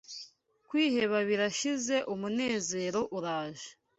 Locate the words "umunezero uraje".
2.13-3.69